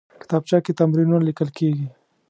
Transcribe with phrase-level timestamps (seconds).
[0.21, 1.85] کتابچه کې تمرینونه لیکل کېږي